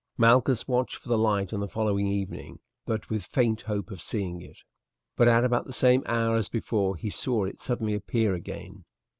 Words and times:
Malchus 0.17 0.67
watched 0.67 0.95
for 0.95 1.09
the 1.09 1.15
light 1.19 1.53
on 1.53 1.59
the 1.59 1.67
following 1.67 2.07
evening 2.07 2.57
with 2.87 3.07
but 3.07 3.21
faint 3.21 3.61
hope 3.61 3.91
of 3.91 4.01
seeing 4.01 4.41
it, 4.41 4.57
but 5.15 5.27
at 5.27 5.43
about 5.43 5.65
the 5.65 5.71
same 5.73 6.01
hour 6.07 6.37
as 6.37 6.49
before 6.49 6.95
he 6.95 7.11
saw 7.11 7.43
it 7.43 7.61
suddenly 7.61 7.93
appear 7.93 8.33
again. 8.33 8.83